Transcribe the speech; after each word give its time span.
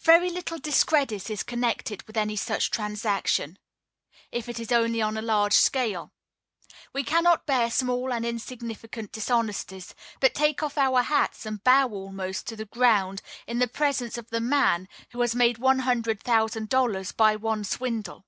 Very 0.00 0.30
little 0.30 0.58
discredit 0.58 1.28
is 1.28 1.42
connected 1.42 2.02
with 2.04 2.16
any 2.16 2.36
such 2.36 2.70
transaction, 2.70 3.58
if 4.32 4.48
it 4.48 4.58
is 4.58 4.72
only 4.72 5.02
on 5.02 5.18
a 5.18 5.20
large 5.20 5.52
scale. 5.52 6.10
We 6.94 7.04
cannot 7.04 7.44
bear 7.44 7.70
small 7.70 8.10
and 8.10 8.24
insignificant 8.24 9.12
dishonesties, 9.12 9.94
but 10.20 10.32
take 10.32 10.62
off 10.62 10.78
our 10.78 11.02
hats 11.02 11.44
and 11.44 11.62
bow 11.62 11.88
almost 11.90 12.46
to 12.46 12.56
the 12.56 12.64
ground 12.64 13.20
in 13.46 13.58
the 13.58 13.68
presence 13.68 14.16
of 14.16 14.30
the 14.30 14.40
man 14.40 14.88
who 15.10 15.20
has 15.20 15.34
made 15.34 15.58
one 15.58 15.80
hundred 15.80 16.22
thousand 16.22 16.70
dollars 16.70 17.12
by 17.12 17.36
one 17.36 17.62
swindle. 17.62 18.24